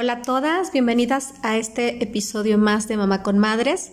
[0.00, 3.90] Hola a todas, bienvenidas a este episodio más de Mamá con Madres.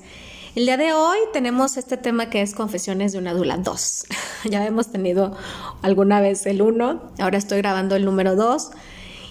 [0.54, 4.06] El día de hoy tenemos este tema que es Confesiones de una Dula 2.
[4.52, 5.36] ya hemos tenido
[5.82, 8.70] alguna vez el 1, ahora estoy grabando el número 2.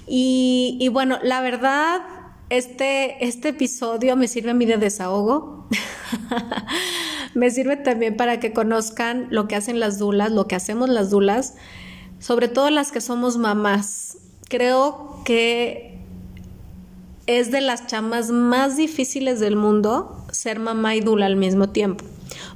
[0.09, 2.03] Y, bueno, la verdad,
[2.51, 5.69] este, este episodio me sirve a mí de desahogo.
[7.35, 11.11] me sirve también para que conozcan lo que hacen las dulas, lo que hacemos las
[11.11, 11.55] dulas,
[12.19, 14.19] sobre todo las que somos mamás.
[14.49, 15.94] Creo que
[17.27, 22.05] es de las chamas más difíciles del mundo ser mamá y dula al mismo tiempo.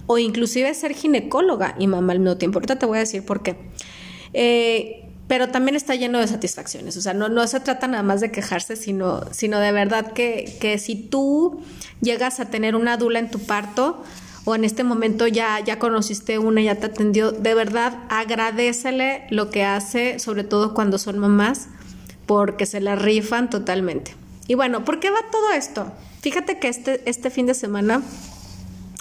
[0.06, 2.58] O inclusive ser ginecóloga y mamá al mismo tiempo.
[2.58, 3.56] Ahorita te voy a decir por qué.
[4.32, 6.96] Eh, pero también está lleno de satisfacciones.
[6.96, 10.56] O sea, no, no se trata nada más de quejarse, sino, sino de verdad que,
[10.60, 11.60] que si tú
[12.00, 14.02] llegas a tener una dula en tu parto,
[14.44, 19.50] o en este momento ya, ya conociste una, ya te atendió, de verdad agradecele lo
[19.50, 21.68] que hace, sobre todo cuando son mamás,
[22.24, 24.14] porque se la rifan totalmente.
[24.48, 25.92] Y bueno, ¿por qué va todo esto?
[26.20, 28.02] Fíjate que este, este fin de semana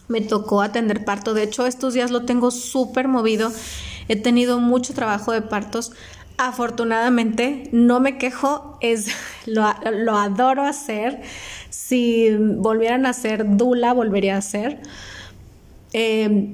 [0.09, 1.33] me tocó atender parto.
[1.33, 3.51] De hecho, estos días lo tengo súper movido.
[4.09, 5.93] He tenido mucho trabajo de partos.
[6.37, 9.07] Afortunadamente, no me quejo, es,
[9.45, 11.21] lo, adoro hacer.
[11.69, 14.81] Si volvieran a ser Dula, volvería a hacer.
[15.93, 16.53] Eh,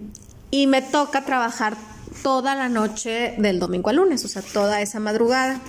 [0.51, 1.75] y me toca trabajar
[2.21, 5.59] toda la noche del domingo al lunes, o sea, toda esa madrugada.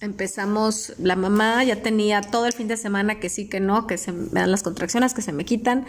[0.00, 3.96] Empezamos, la mamá ya tenía todo el fin de semana que sí, que no, que
[3.96, 5.86] se me dan las contracciones, que se me quitan.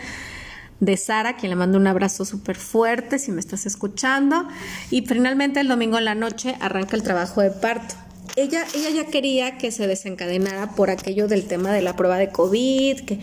[0.79, 4.47] De Sara, quien le mando un abrazo súper fuerte si me estás escuchando.
[4.91, 7.95] Y finalmente el domingo en la noche arranca el trabajo de parto.
[8.35, 12.29] Ella, ella ya quería que se desencadenara por aquello del tema de la prueba de
[12.29, 13.19] COVID, que,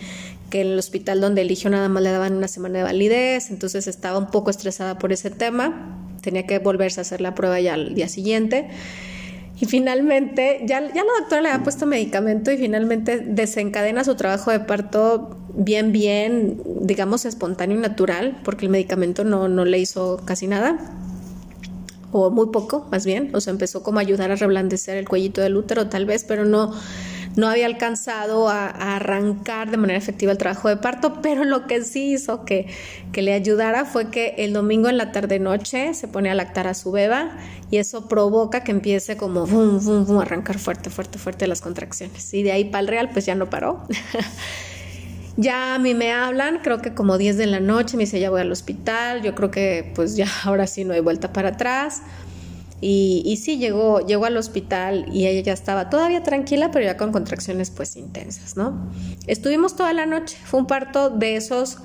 [0.49, 3.87] que en el hospital donde eligió nada más le daban una semana de validez, entonces
[3.87, 5.99] estaba un poco estresada por ese tema.
[6.21, 8.69] Tenía que volverse a hacer la prueba ya al día siguiente.
[9.59, 14.51] Y finalmente, ya, ya la doctora le ha puesto medicamento y finalmente desencadena su trabajo
[14.51, 20.19] de parto bien, bien, digamos, espontáneo y natural, porque el medicamento no, no le hizo
[20.25, 20.79] casi nada,
[22.11, 23.31] o muy poco, más bien.
[23.33, 26.45] O sea, empezó como a ayudar a reblandecer el cuellito del útero, tal vez, pero
[26.45, 26.73] no,
[27.35, 31.83] no había alcanzado a, arrancar de manera efectiva el trabajo de parto, pero lo que
[31.83, 32.67] sí hizo que,
[33.11, 36.73] que le ayudara fue que el domingo en la tarde-noche se pone a lactar a
[36.73, 37.37] su beba
[37.71, 39.45] y eso provoca que empiece como
[40.19, 42.33] a arrancar fuerte, fuerte, fuerte las contracciones.
[42.33, 43.83] Y de ahí para el real, pues ya no paró.
[45.35, 48.29] Ya a mí me hablan, creo que como 10 de la noche, me dice ya
[48.29, 52.03] voy al hospital, yo creo que pues ya ahora sí no hay vuelta para atrás.
[52.85, 57.13] Y, sí, llegó, llegó al hospital y ella ya estaba todavía tranquila, pero ya con
[57.13, 58.91] contracciones pues intensas, ¿no?
[59.25, 61.77] Estuvimos toda la noche, fue un parto de esos,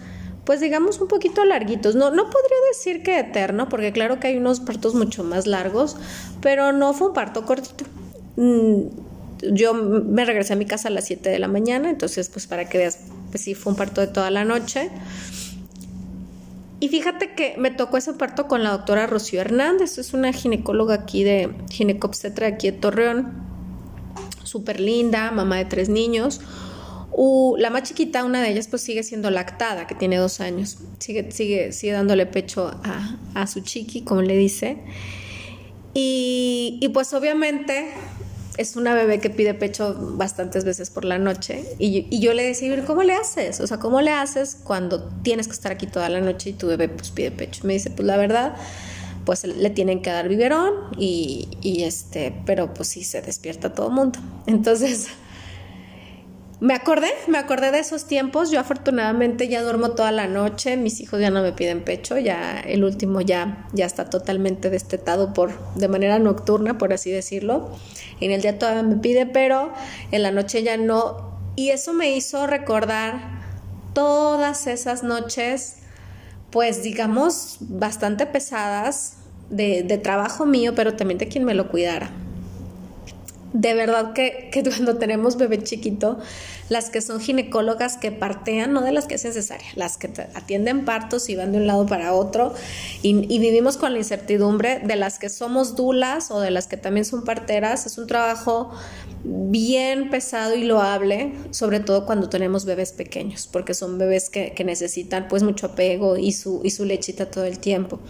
[0.42, 4.38] pues digamos un poquito larguitos, no, no podría decir que eterno, porque claro que hay
[4.38, 5.96] unos partos mucho más largos,
[6.40, 7.84] pero no fue un parto cortito.
[8.34, 8.88] Mm,
[9.52, 12.68] yo me regresé a mi casa a las 7 de la mañana, entonces pues para
[12.68, 12.98] que veas,
[13.30, 14.90] pues sí, fue un parto de toda la noche.
[16.80, 20.94] Y fíjate que me tocó ese parto con la doctora Rocío Hernández, es una ginecóloga
[20.94, 23.32] aquí de ginecobstetra aquí de Torreón,
[24.44, 26.40] súper linda, mamá de tres niños.
[27.58, 30.78] la más chiquita, una de ellas, pues sigue siendo lactada, que tiene dos años.
[31.00, 32.70] Sigue, sigue, sigue dándole pecho
[33.34, 34.78] a, su chiqui, como le dice.
[35.94, 37.92] Y pues obviamente
[38.58, 42.84] es una bebé que pide pecho bastantes veces por la noche y, yo le decía,
[42.84, 43.60] ¿cómo le haces?
[43.60, 46.66] O sea, ¿cómo le haces cuando tienes que estar aquí toda la noche y tu
[46.66, 47.64] bebé pues pide pecho?
[47.64, 48.56] Me dice, pues la verdad,
[49.24, 53.86] pues le tienen que dar biberón y, y este, pero pues sí se despierta todo
[53.86, 54.18] el mundo.
[54.46, 55.06] Entonces,
[56.60, 58.50] me acordé, me acordé de esos tiempos.
[58.50, 62.60] Yo afortunadamente ya duermo toda la noche, mis hijos ya no me piden pecho, ya
[62.60, 67.70] el último ya, ya está totalmente destetado por, de manera nocturna, por así decirlo.
[68.20, 69.72] En el día todavía me pide, pero
[70.10, 71.38] en la noche ya no.
[71.54, 73.38] Y eso me hizo recordar
[73.92, 75.76] todas esas noches,
[76.50, 79.18] pues digamos, bastante pesadas
[79.48, 82.10] de, de trabajo mío, pero también de quien me lo cuidara
[83.52, 86.18] de verdad que, cuando tenemos bebé chiquito,
[86.68, 90.84] las que son ginecólogas que partean, no de las que hacen cesárea, las que atienden
[90.84, 92.54] partos y van de un lado para otro
[93.02, 96.76] y, y, vivimos con la incertidumbre de las que somos dulas o de las que
[96.76, 98.70] también son parteras, es un trabajo
[99.24, 105.28] bien pesado y loable, sobre todo cuando tenemos bebés pequeños, porque son bebés que, necesitan
[105.28, 108.00] pues mucho apego y su, y su lechita todo el tiempo.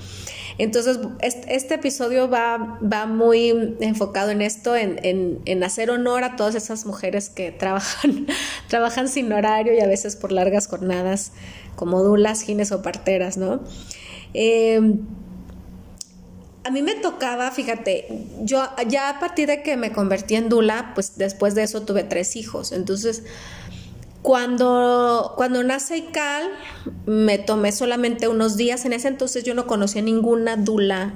[0.59, 5.28] Entonces, este, episodio va, va, muy enfocado en esto, en, en,
[5.65, 8.27] hacer honor a todas esas mujeres que trabajan,
[8.69, 11.33] trabajan sin horario y a veces por largas jornadas,
[11.77, 13.61] como dulas, gines o parteras, ¿no?
[14.35, 14.81] Eh,
[16.69, 20.93] a mí me tocaba, fíjate, yo ya a partir de que me convertí en Dula,
[20.95, 22.73] pues después de eso tuve tres hijos.
[22.73, 23.23] Entonces,
[24.21, 26.51] cuando, cuando nace Ical,
[27.07, 28.85] me tomé solamente unos días.
[28.85, 31.15] En ese entonces yo no conocía ninguna Dula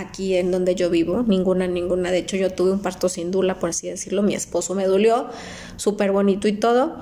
[0.00, 2.10] aquí en donde yo vivo, ninguna, ninguna.
[2.10, 4.22] De hecho, yo tuve un parto sin Dula, por así decirlo.
[4.22, 5.28] Mi esposo me dolió,
[5.76, 6.96] súper bonito y todo.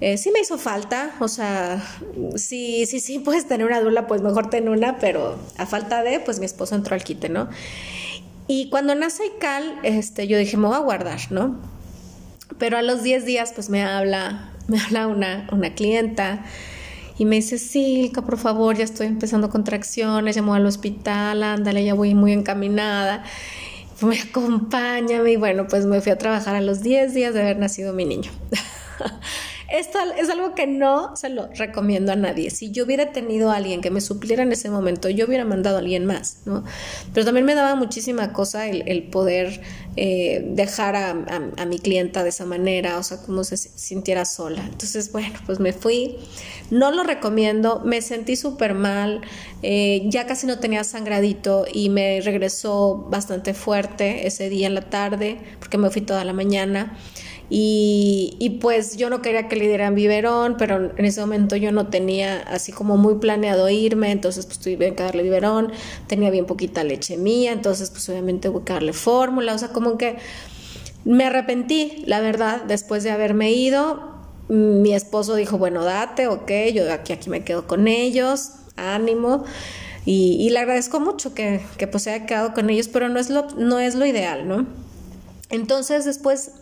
[0.00, 1.84] Eh, sí me hizo falta, o sea,
[2.36, 6.20] sí, sí, sí, puedes tener una dula, pues mejor ten una, pero a falta de,
[6.20, 7.48] pues mi esposo entró al quite, ¿no?
[8.46, 11.60] Y cuando nace Ical, este, yo dije, me voy a guardar, ¿no?
[12.58, 16.44] Pero a los 10 días, pues me habla, me habla una, una clienta
[17.20, 21.92] y me dice, Silka, por favor, ya estoy empezando contracciones, llamó al hospital, ándale, ya
[21.92, 23.24] voy muy encaminada,
[24.00, 27.58] me acompáñame y bueno, pues me fui a trabajar a los 10 días de haber
[27.58, 28.30] nacido mi niño.
[29.70, 32.50] Esto es algo que no se lo recomiendo a nadie.
[32.50, 35.76] Si yo hubiera tenido a alguien que me supliera en ese momento, yo hubiera mandado
[35.76, 36.64] a alguien más, ¿no?
[37.14, 39.60] Pero también me daba muchísima cosa el, poder
[39.96, 44.62] eh, dejar a, mi clienta de esa manera, o sea, como se sintiera sola.
[44.64, 46.16] Entonces, bueno, pues me fui.
[46.70, 49.20] No lo recomiendo, me sentí súper mal,
[49.62, 54.90] eh, ya casi no tenía sangradito y me regresó bastante fuerte ese día en la
[54.90, 56.96] tarde, porque me fui toda la mañana.
[57.52, 61.88] Y, pues yo no quería que le dieran biberón, pero en ese momento yo no
[61.88, 65.72] tenía así como muy planeado irme, entonces pues tuve que darle biberón,
[66.06, 69.98] tenía bien poquita leche mía, entonces pues obviamente hubo que darle fórmula, o sea, como
[69.98, 70.16] que
[71.04, 74.10] me arrepentí, la verdad, después de haberme ido.
[74.48, 79.44] Mi esposo dijo, bueno, date, ok, yo aquí, aquí me quedo con ellos, ánimo.
[80.04, 83.48] Y, le agradezco mucho que, que pues haya quedado con ellos, pero no es lo,
[83.56, 84.66] no es lo ideal, ¿no?
[85.50, 86.52] Entonces después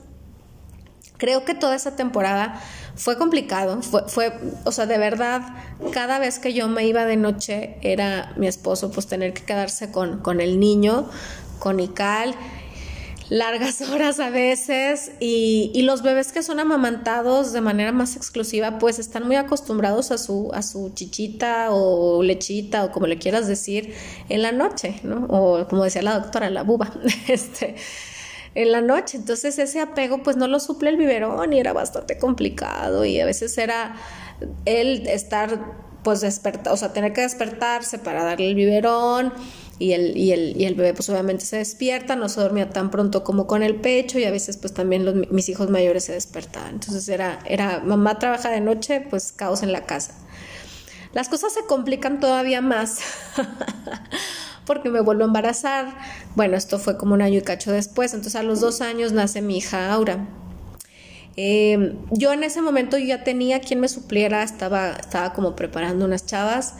[1.18, 2.60] Creo que toda esa temporada
[2.94, 4.32] fue complicado, fue, fue,
[4.64, 5.42] o sea, de verdad,
[5.92, 9.90] cada vez que yo me iba de noche era mi esposo pues tener que quedarse
[9.90, 11.08] con, con el niño,
[11.58, 12.34] con Ical,
[13.30, 18.78] largas horas a veces y, y, los bebés que son amamantados de manera más exclusiva
[18.78, 23.46] pues están muy acostumbrados a su, a su chichita o lechita o como le quieras
[23.46, 23.94] decir
[24.28, 25.26] en la noche, ¿no?
[25.28, 26.92] O como decía la doctora, la buba,
[27.28, 27.76] este
[28.58, 29.16] en la noche.
[29.16, 33.24] Entonces ese apego pues no lo suple el biberón y era bastante complicado y a
[33.24, 33.94] veces era
[34.64, 35.60] él estar
[36.02, 39.32] pues despertar, o sea, tener que despertarse para darle el biberón
[39.78, 42.90] y el, y el, y el bebé pues obviamente se despierta, no se dormía tan
[42.90, 46.12] pronto como con el pecho y a veces pues también los, mis hijos mayores se
[46.12, 46.74] despertaban.
[46.74, 50.14] Entonces era, era, mamá trabaja de noche, pues caos en la casa.
[51.12, 52.98] Las cosas se complican todavía más
[54.68, 55.96] porque me vuelvo a embarazar.
[56.36, 59.42] Bueno, esto fue como un año y cacho después, entonces a los dos años nace
[59.42, 60.28] mi hija Aura.
[61.34, 66.26] Em, yo en ese momento ya tenía quien me supliera, estaba, estaba como preparando unas
[66.26, 66.74] chavas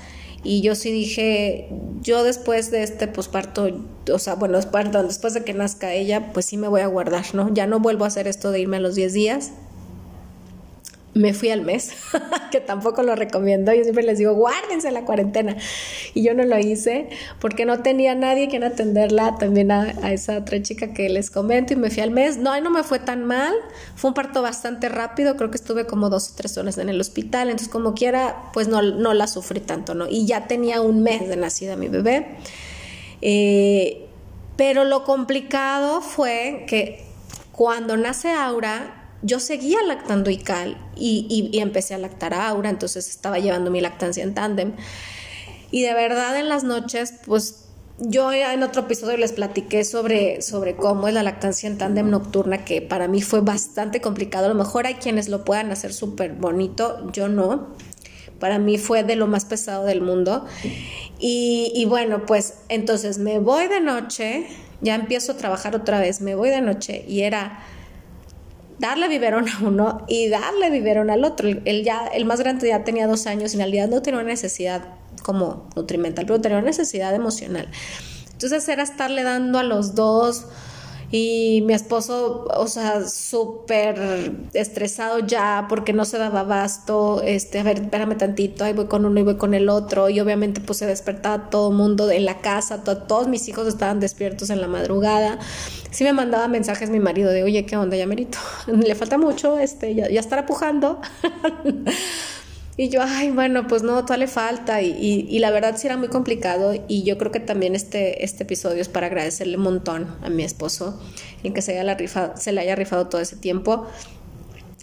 [0.45, 1.69] y yo sí dije,
[2.03, 3.69] yo después de este posparto,
[4.13, 7.25] o sea, bueno, perdón, después de que nazca ella, pues sí me voy a guardar,
[7.35, 7.53] ¿no?
[7.55, 9.53] Ya no vuelvo a hacer esto de irme a los 10 días
[11.19, 11.91] me fui al mes,
[12.53, 13.75] que tampoco lo recomiendo.
[13.75, 15.57] Yo siempre les digo, guárdense la cuarentena.
[16.15, 17.09] Y yo no lo hice
[17.41, 21.77] porque no tenía nadie quien atenderla, también a, esa otra chica que les comento y
[21.77, 22.37] me fui al mes.
[22.37, 23.53] No, no me fue tan mal.
[23.97, 27.01] Fue un parto bastante rápido, creo que estuve como dos o tres horas en el
[27.01, 27.49] hospital.
[27.49, 30.07] Entonces, como quiera, pues no, no la sufrí tanto, ¿no?
[30.09, 32.27] Y ya tenía un mes de nacida mi bebé.
[33.23, 34.07] Eh,
[34.57, 37.05] pero lo complicado fue que
[37.51, 43.09] cuando nace Aura, yo seguía lactando ICAL y, y, empecé a lactar a Aura, entonces
[43.09, 44.75] estaba llevando mi lactancia en tándem.
[45.71, 50.77] Y de verdad en las noches, pues yo en otro episodio les platiqué sobre, sobre
[50.77, 54.47] cómo es la lactancia en tándem nocturna, que para mí fue bastante complicado.
[54.47, 57.75] A lo mejor hay quienes lo puedan hacer súper bonito, yo no.
[58.39, 60.47] Para mí fue de lo más pesado del mundo.
[61.19, 64.47] Y, y bueno, pues entonces me voy de noche,
[64.81, 67.65] ya empiezo a trabajar otra vez, me voy de noche y era
[68.79, 71.49] darle biberón a uno y darle biberón al otro.
[71.49, 74.29] El, ya, el más grande ya tenía dos años y en realidad no tenía una
[74.29, 74.83] necesidad
[75.23, 77.69] como nutrimental, pero tenía una necesidad emocional.
[78.33, 80.47] Entonces era estarle dando a los dos
[81.11, 87.63] y mi esposo, o sea, súper estresado ya porque no se daba abasto, este, a
[87.63, 90.79] ver, espérame tantito, ahí voy con uno y voy con el otro, y obviamente pues
[90.79, 94.69] se despertaba todo el mundo en la casa, todos mis hijos estaban despiertos en la
[94.69, 95.39] madrugada,
[95.91, 98.39] sí me mandaba mensajes mi marido de, oye, ¿qué onda, ya merito?
[98.67, 101.01] Le falta mucho, este, ya, ya estará pujando.
[102.81, 104.81] Y yo, ay, bueno, pues no, todo le falta.
[104.83, 106.73] Y, y, la verdad sí era muy complicado.
[106.87, 110.45] Y yo creo que también este, este episodio es para agradecerle un montón a mi
[110.45, 110.97] esposo
[111.43, 113.89] en que se, haya rifado, se le haya rifado todo ese tiempo.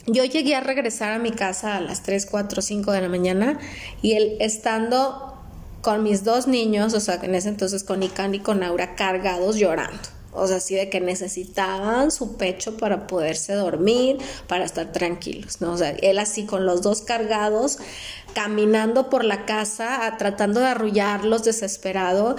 [0.07, 3.59] Yo llegué a regresar a mi casa a las 3, 4, 5 de la mañana
[4.01, 5.33] y él estando
[5.81, 9.55] con mis dos niños, o sea, en ese entonces con Ican y con Aura cargados
[9.55, 10.14] llorando.
[10.35, 15.73] O sea, así de que necesitaban su pecho para poderse dormir, para estar tranquilos, ¿no?
[15.73, 17.79] O sea, él así con los dos cargados,
[18.33, 22.35] caminando por la casa, tratando de arrullarlos desesperado,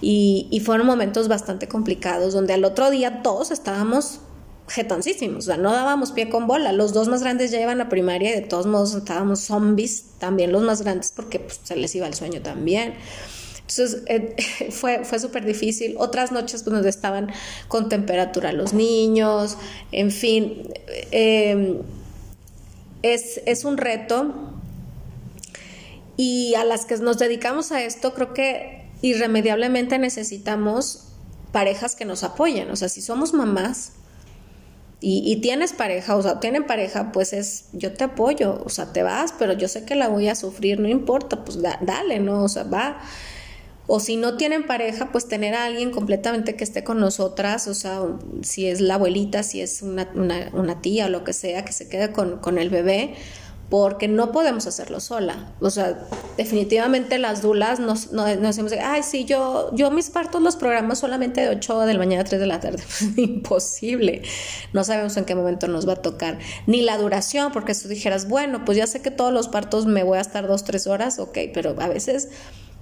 [0.00, 4.20] y, fueron momentos bastante complicados, donde al otro día todos estábamos
[4.68, 6.72] jetoncísimos, o sea, no dábamos pie con bola.
[6.72, 10.50] Los dos más grandes ya iban a primaria y de todos modos estábamos zombies, también
[10.50, 12.94] los más grandes, porque pues, se les iba el sueño también.
[13.68, 14.36] Entonces eh,
[14.70, 15.96] fue, fue súper difícil.
[15.98, 17.30] Otras noches pues, donde estaban
[17.68, 19.58] con temperatura los niños,
[19.92, 20.72] en fin,
[21.10, 21.78] em,
[23.02, 24.52] es, es un reto.
[26.16, 31.08] Y a las que nos dedicamos a esto, creo que irremediablemente necesitamos
[31.52, 32.70] parejas que nos apoyen.
[32.70, 33.92] O sea, si somos mamás,
[34.98, 39.02] y, tienes pareja, o sea, tienen pareja, pues es, yo te apoyo, o sea, te
[39.02, 42.42] vas, pero yo sé que la voy a sufrir, no importa, pues dale, ¿no?
[42.42, 42.98] O sea, va.
[43.86, 47.74] O si no tienen pareja, pues tener a alguien completamente que esté con nosotras, o
[47.74, 48.02] sea,
[48.42, 51.88] si es la abuelita, si es una, una, tía o lo que sea, que se
[51.88, 53.14] quede con, con el bebé,
[53.68, 55.52] porque no podemos hacerlo sola.
[55.60, 55.98] O sea,
[56.36, 61.40] definitivamente las dulas nos, nos, decimos, ay, sí, yo, yo mis partos los programos solamente
[61.40, 62.82] de 8 de la mañana a 3 de la tarde.
[63.16, 64.22] Imposible.
[64.72, 66.38] No sabemos en qué momento nos va a tocar.
[66.66, 69.86] Ni la duración, porque si tú dijeras, bueno, pues ya sé que todos los partos
[69.86, 72.28] me voy a estar 2, 3 horas, ok, pero a veces,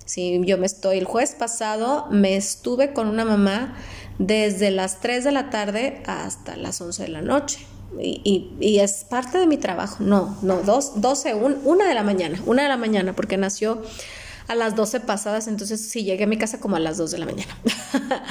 [0.04, 3.76] si yo me estoy, el jueves pasado me estuve con una mamá
[4.18, 7.66] desde las 3 de la tarde hasta las 11 de la noche
[8.00, 10.02] y, es parte de mi trabajo.
[10.02, 13.82] No, no, dos, 12, una de la mañana, una de la mañana, porque nació
[14.48, 17.18] a las 12 pasadas, entonces sí llegué a mi casa como a las 2 de
[17.18, 17.56] la mañana.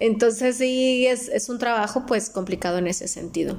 [0.00, 3.56] entonces sí, es, un trabajo pues complicado en ese sentido.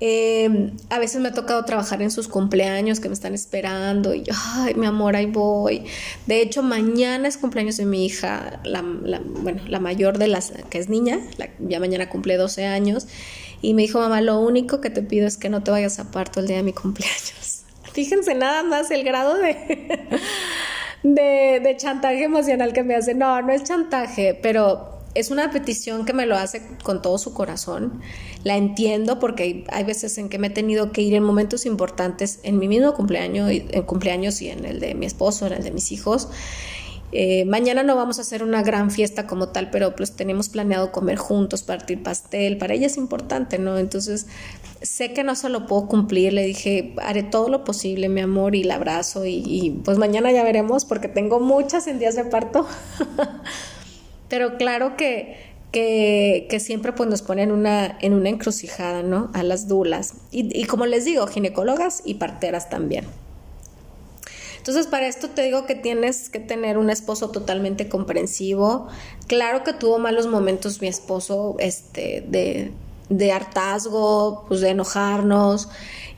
[0.00, 4.22] Em, a veces me ha tocado trabajar en sus cumpleaños que me están esperando y
[4.22, 5.84] yo, ay, mi amor, ahí voy.
[6.26, 10.78] De hecho, mañana es cumpleaños de mi hija, la, bueno, la mayor de las, que
[10.78, 11.18] es niña,
[11.58, 13.08] ya mañana cumple 12 años
[13.60, 16.12] y me dijo, mamá, lo único que te pido es que no te vayas a
[16.12, 17.62] parto el día de mi cumpleaños.
[17.92, 19.56] Fíjense nada más el grado de,
[21.02, 23.14] de, de chantaje emocional que me hace.
[23.14, 27.34] No, no es chantaje, pero es una petición que me lo hace con todo su
[27.34, 28.00] corazón.
[28.44, 32.38] La entiendo porque hay, veces en que me he tenido que ir en momentos importantes
[32.44, 35.72] en mi mismo cumpleaños, en cumpleaños y en el de mi esposo, en el de
[35.72, 36.28] mis hijos.
[37.10, 40.92] Eh, mañana no vamos a hacer una gran fiesta como tal, pero pues tenemos planeado
[40.92, 42.58] comer juntos, partir pastel.
[42.58, 43.78] Para ella es importante, ¿no?
[43.78, 44.26] Entonces
[44.82, 46.32] sé que no se lo puedo cumplir.
[46.32, 49.24] Le dije, haré todo lo posible, mi amor, y la abrazo.
[49.26, 52.66] Y, pues mañana ya veremos porque tengo muchas en días de parto.
[54.28, 55.36] pero claro que,
[55.72, 59.30] que, siempre pues nos ponen una, en una encrucijada, ¿no?
[59.34, 60.14] A las dulas.
[60.30, 63.04] Y, y como les digo, ginecólogas y parteras también.
[64.68, 68.88] Entonces, para esto te digo que tienes que tener un esposo totalmente comprensivo.
[69.26, 72.72] Claro que tuvo malos momentos mi esposo, este, de,
[73.08, 75.68] de hartazgo, pues de enojarnos.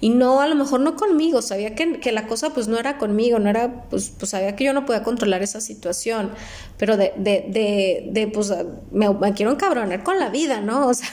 [0.01, 2.97] Y no, a lo mejor no conmigo, sabía que, que, la cosa pues no era
[2.97, 6.31] conmigo, no era, pues, pues sabía que yo no podía controlar esa situación,
[6.79, 8.51] pero de, de, de, de pues
[8.91, 10.89] me, me, quiero encabronar con la vida, ¿no?
[10.91, 11.09] O sea,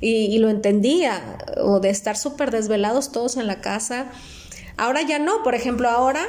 [0.00, 4.06] y, lo entendía, o de estar súper desvelados todos en la casa
[4.80, 6.26] Ahora ya no, por ejemplo, ahora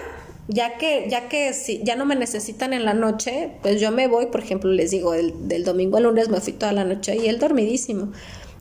[0.50, 4.10] ya que ya que si ya no me necesitan en la noche, pues yo me
[4.10, 7.16] voy, por ejemplo, les digo, el, del domingo al lunes me fui toda la noche
[7.16, 8.12] y él dormidísimo.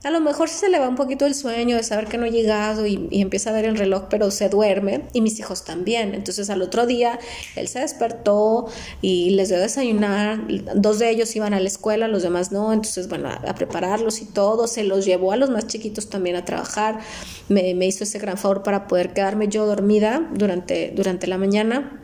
[0.03, 2.31] A lo mejor se le va un poquito el sueño de saber que no he
[2.31, 6.15] llegado y, empieza a ver el reloj, pero se duerme y mis hijos también.
[6.15, 7.19] Entonces al otro día
[7.55, 8.67] él se despertó
[9.03, 10.41] y les dio desayunar.
[10.75, 12.73] Dos de ellos iban a la escuela, los demás no.
[12.73, 14.67] Entonces, bueno, a, prepararlos y todo.
[14.69, 17.01] Se los llevó a los más chiquitos también a trabajar.
[17.51, 22.01] Me, me hizo ese gran favor para poder quedarme yo dormida durante, durante la mañana.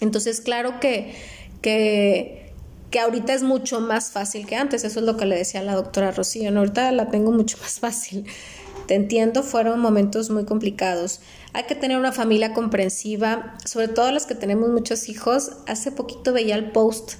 [0.00, 1.14] Entonces, claro que,
[1.62, 2.45] que
[2.90, 5.74] que ahorita es mucho más fácil que antes, eso es lo que le decía la
[5.74, 8.26] doctora Rocío, ahorita la tengo mucho más fácil.
[8.86, 11.20] Te entiendo, fueron momentos muy complicados.
[11.52, 15.52] Hay que tener una familia comprensiva, sobre todo las que tenemos muchos hijos.
[15.66, 17.14] Hace poquito veía el post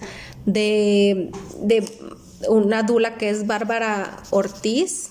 [0.44, 1.84] de, de
[2.48, 5.10] una dula que es Bárbara Ortiz,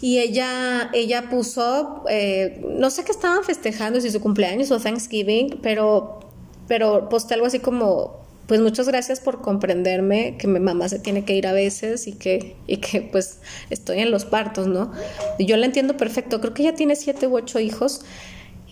[0.00, 5.58] y ella, ella puso, eh, no sé qué estaban festejando, si su cumpleaños o Thanksgiving,
[5.60, 6.20] pero,
[6.68, 11.24] pero posté algo así como pues muchas gracias por comprenderme que mi mamá se tiene
[11.24, 14.90] que ir a veces y que, y que pues estoy en los partos, ¿no?
[15.38, 18.00] Y yo la entiendo perfecto, creo que ella tiene siete u ocho hijos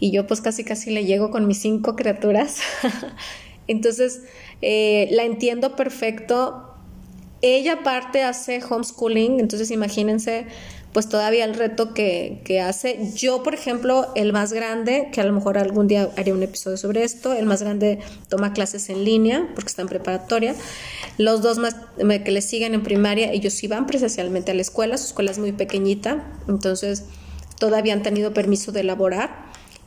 [0.01, 2.59] y yo pues casi casi le llego con mis cinco criaturas.
[3.69, 4.23] Entonces,
[4.63, 6.73] eh, la entiendo perfecto
[7.43, 10.47] ella aparte hace homeschooling, entonces imagínense
[10.97, 13.13] pues todavía el reto que, que, hace.
[13.15, 16.79] Yo, por ejemplo, el más grande, que a lo mejor algún día haría un episodio
[16.79, 17.99] sobre esto, el más grande
[18.31, 20.55] toma clases en línea porque está en preparatoria.
[21.19, 24.97] Los dos más que le siguen en primaria, ellos sí van presencialmente a la escuela,
[24.97, 27.05] su escuela es muy pequeñita, entonces
[27.59, 29.46] todavía han tenido permiso de elaborar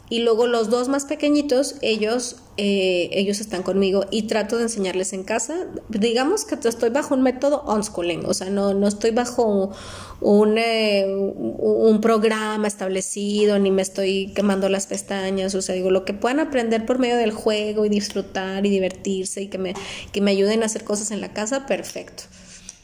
[0.10, 5.13] y luego los dos más pequeñitos, ellos, eh, ellos están conmigo y trato de enseñarles
[5.13, 5.68] en casa.
[5.89, 9.72] Digamos que estoy bajo un método unschooling, o sea, no, no estoy bajo
[10.20, 16.06] un, eh, un programa establecido, ni me estoy quemando las pestañas, o sea, digo, lo
[16.06, 19.74] que puedan aprender por medio del juego y disfrutar y divertirse y que me,
[20.12, 22.24] que me ayuden a hacer cosas en la casa, perfecto.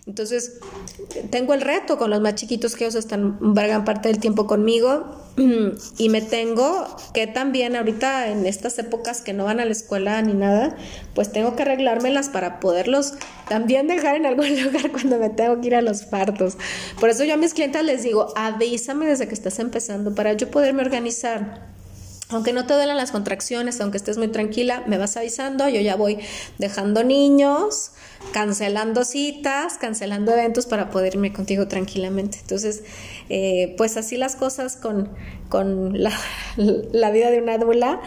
[0.07, 0.59] Entonces,
[1.31, 5.03] tengo el reto con los más chiquitos que ellos están gran parte del tiempo conmigo
[5.97, 10.21] y me tengo que también ahorita en estas épocas que no van a la escuela
[10.21, 10.77] ni nada,
[11.15, 13.15] pues tengo que arreglármelas para poderlos
[13.49, 16.55] también dejar en algún lugar cuando me tengo que ir a los partos.
[16.99, 20.51] Por eso yo a mis clientes les digo, avísame desde que estás empezando para yo
[20.51, 21.74] poderme organizar
[22.29, 25.95] aunque no te duelan las contracciones, aunque estés muy tranquila, me vas avisando, yo ya
[25.95, 26.19] voy
[26.57, 27.91] dejando niños,
[28.31, 32.39] cancelando citas, cancelando eventos para poder irme contigo tranquilamente.
[32.41, 32.83] Entonces,
[33.29, 35.09] eh, pues así las cosas con,
[35.49, 36.11] con la,
[36.57, 38.01] la, vida de una dula.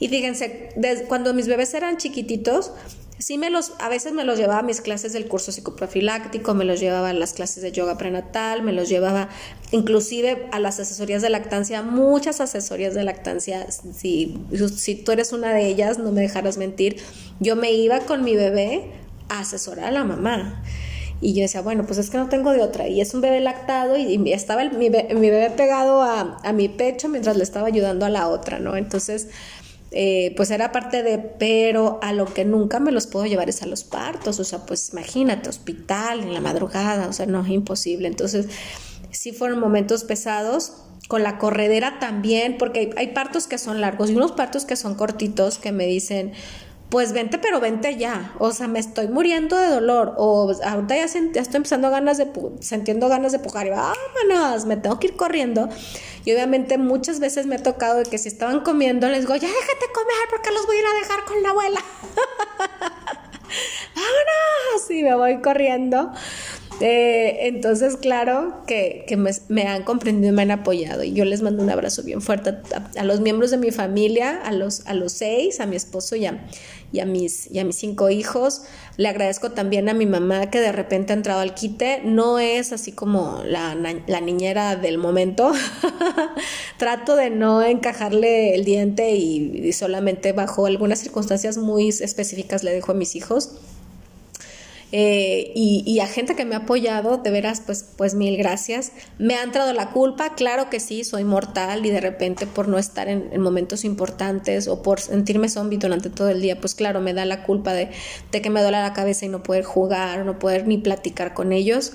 [0.00, 0.70] Y fíjense,
[1.06, 2.72] cuando mis bebés eran chiquititos,
[3.20, 6.64] sí me los, a veces me los llevaba a mis clases del curso psicoprofiláctico, me
[6.64, 9.28] los llevaba a las clases de yoga prenatal, me los llevaba
[9.72, 14.38] inclusive a las asesorías de lactancia, muchas asesorías de lactancia, si,
[14.74, 16.96] si tú eres una de ellas, no me dejarás mentir,
[17.40, 18.90] yo me iba con mi bebé
[19.28, 20.64] a asesorar a la mamá.
[21.22, 22.88] Y yo decía, bueno, pues es que no tengo de otra.
[22.88, 27.36] Y es un bebé lactado y, estaba mi, bebé, pegado a, a mi pecho mientras
[27.36, 28.74] le estaba ayudando a la otra, ¿no?
[28.74, 29.28] Entonces,
[29.92, 33.62] eh, pues era parte de, pero a lo que nunca me los puedo llevar es
[33.62, 37.48] a los partos, o sea, pues imagínate, hospital en la madrugada, o sea, no es
[37.50, 38.08] imposible.
[38.08, 38.46] Entonces,
[39.10, 40.74] sí fueron momentos pesados,
[41.10, 44.94] con la corredera también, porque hay, partos que son largos y unos partos que son
[44.94, 46.34] cortitos que me dicen,
[46.90, 48.34] pues vente, pero vente ya.
[48.38, 50.14] O sea, me estoy muriendo de dolor.
[50.18, 52.28] O ahorita ya, estoy empezando ganas de,
[52.60, 55.68] sintiendo ganas de pujar y vámonos, me tengo que ir corriendo.
[56.24, 59.86] Y obviamente muchas veces me ha tocado que si estaban comiendo, les digo, ya déjate
[59.94, 61.80] comer porque los voy a ir a dejar con la abuela.
[63.94, 64.90] ¡Vámonos!
[64.90, 66.10] Y me voy corriendo.
[66.80, 69.04] Eh, entonces, claro que,
[69.48, 71.04] me, han comprendido y me han apoyado.
[71.04, 72.56] Y yo les mando un abrazo bien fuerte
[72.96, 76.24] a, los miembros de mi familia, a los, a los seis, a mi esposo y
[76.24, 76.42] a,
[76.92, 78.62] y a, mis, y a mis cinco hijos.
[78.96, 82.02] Le agradezco también a mi mamá que de repente ha entrado al quite.
[82.04, 85.52] No es así como la, la niñera del momento.
[86.78, 92.72] Trato de no encajarle el diente y, y solamente bajo algunas circunstancias muy específicas le
[92.72, 93.52] dejo a mis hijos.
[94.92, 98.92] Eh, y, a gente que me ha apoyado, de veras, pues, pues mil gracias.
[99.18, 102.78] Me ha entrado la culpa, claro que sí, soy mortal y de repente por no
[102.78, 107.14] estar en, momentos importantes o por sentirme zombie durante todo el día, pues claro, me
[107.14, 107.90] da la culpa de,
[108.32, 111.52] de que me duele la cabeza y no poder jugar, no poder ni platicar con
[111.52, 111.92] ellos.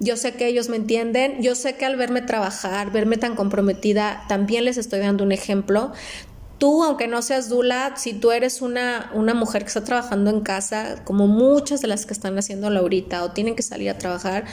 [0.00, 4.24] Yo sé que ellos me entienden, yo sé que al verme trabajar, verme tan comprometida,
[4.28, 5.92] también les estoy dando un ejemplo
[6.58, 10.40] tú, aunque no seas Dula, si tú eres una, una mujer que está trabajando en
[10.40, 14.44] casa, como muchas de las que están haciéndolo ahorita o tienen que salir a trabajar,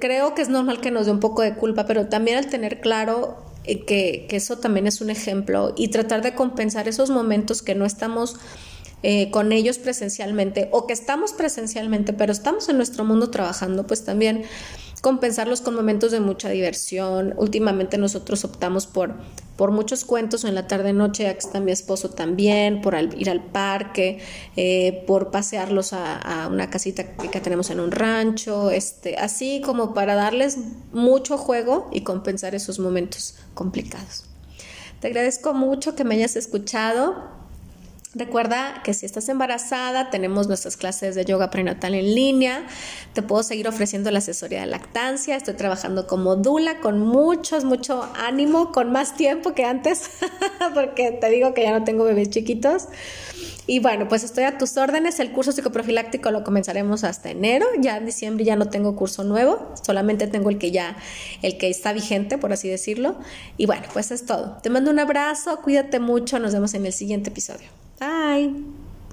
[0.00, 2.80] creo que es normal que nos dé un poco de culpa, pero también al tener
[2.80, 7.62] claro eh, que, que, eso también es un ejemplo y tratar de compensar esos momentos
[7.62, 8.36] que no estamos
[9.02, 14.04] eh, con ellos presencialmente o que estamos presencialmente, pero estamos en nuestro mundo trabajando, pues
[14.04, 14.44] también
[15.02, 17.34] compensarlos con momentos de mucha diversión.
[17.36, 19.14] Últimamente nosotros optamos por,
[19.56, 24.20] por muchos cuentos en la tarde-noche, aquí está mi esposo también, por ir al parque,
[24.56, 30.14] eh, por pasearlos a, una casita que, tenemos en un rancho, este, así como para
[30.14, 30.56] darles
[30.92, 34.26] mucho juego y compensar esos momentos complicados.
[35.00, 37.41] Te agradezco mucho que me hayas escuchado.
[38.14, 42.66] Recuerda que si estás embarazada, tenemos nuestras clases de yoga prenatal en línea.
[43.14, 45.34] Te puedo seguir ofreciendo la asesoría de lactancia.
[45.34, 50.10] Estoy trabajando como dula con mucho, mucho ánimo, con más tiempo que antes,
[50.74, 52.88] porque te digo que ya no tengo bebés chiquitos.
[53.66, 55.18] Y bueno, pues estoy a tus órdenes.
[55.18, 57.64] El curso psicoprofiláctico lo comenzaremos hasta enero.
[57.80, 60.98] Ya en diciembre ya no tengo curso nuevo, solamente tengo el que ya,
[61.40, 63.16] el que está vigente, por así decirlo.
[63.56, 64.58] Y bueno, pues es todo.
[64.62, 67.81] Te mando un abrazo, cuídate mucho, nos vemos en el siguiente episodio.
[68.02, 68.81] Bye.